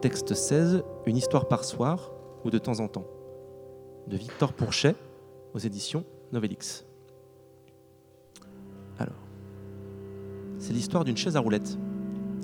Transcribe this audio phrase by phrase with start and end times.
[0.00, 2.12] Texte 16, Une histoire par soir
[2.44, 3.08] ou de temps en temps,
[4.06, 4.94] de Victor Pourchet
[5.54, 6.84] aux éditions Novelix.
[9.00, 9.18] Alors,
[10.60, 11.76] c'est l'histoire d'une chaise à roulettes.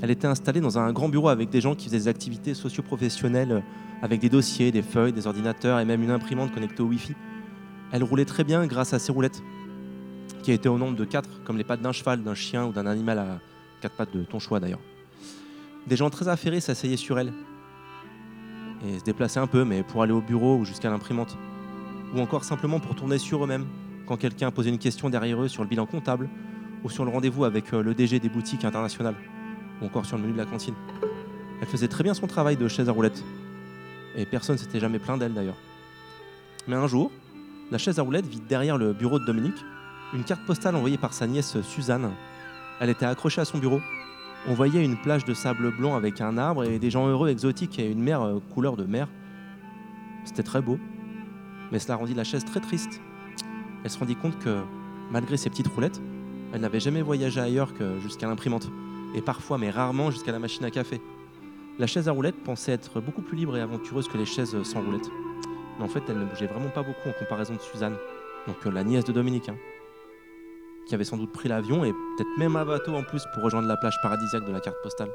[0.03, 3.63] Elle était installée dans un grand bureau avec des gens qui faisaient des activités socio-professionnelles,
[4.03, 7.15] avec des dossiers, des feuilles, des ordinateurs et même une imprimante connectée au Wi-Fi.
[7.93, 9.45] Elle roulait très bien grâce à ses roulettes,
[10.43, 12.87] qui étaient au nombre de quatre, comme les pattes d'un cheval, d'un chien ou d'un
[12.87, 13.39] animal à
[13.81, 14.81] quatre pattes de ton choix d'ailleurs.
[15.87, 17.33] Des gens très affairés s'asseyaient sur elle
[18.87, 21.37] et se déplaçaient un peu, mais pour aller au bureau ou jusqu'à l'imprimante.
[22.15, 23.67] Ou encore simplement pour tourner sur eux-mêmes,
[24.07, 26.29] quand quelqu'un posait une question derrière eux sur le bilan comptable
[26.85, 29.15] ou sur le rendez-vous avec euh, le DG des boutiques internationales,
[29.81, 30.75] ou encore sur le menu de la cantine.
[31.61, 33.25] Elle faisait très bien son travail de chaise à roulettes.
[34.17, 35.57] Et personne s'était jamais plaint d'elle d'ailleurs.
[36.69, 37.11] Mais un jour,
[37.71, 39.65] la chaise à roulettes vit derrière le bureau de Dominique
[40.13, 42.11] une carte postale envoyée par sa nièce Suzanne.
[42.81, 43.81] Elle était accrochée à son bureau.
[44.47, 47.79] On voyait une plage de sable blanc avec un arbre et des gens heureux, exotiques
[47.79, 49.09] et une mer euh, couleur de mer.
[50.27, 50.79] C'était très beau,
[51.73, 53.01] mais cela rendit la chaise très triste.
[53.85, 54.61] Elle se rendit compte que,
[55.11, 55.99] malgré ses petites roulettes,
[56.53, 58.69] elle n'avait jamais voyagé ailleurs que jusqu'à l'imprimante,
[59.15, 61.01] et parfois, mais rarement, jusqu'à la machine à café.
[61.79, 64.83] La chaise à roulettes pensait être beaucoup plus libre et aventureuse que les chaises sans
[64.83, 65.11] roulettes.
[65.79, 67.97] Mais en fait, elle ne bougeait vraiment pas beaucoup en comparaison de Suzanne,
[68.47, 69.57] donc euh, la nièce de Dominique, hein,
[70.87, 73.69] qui avait sans doute pris l'avion et peut-être même un bateau en plus pour rejoindre
[73.69, 75.11] la plage paradisiaque de la carte postale.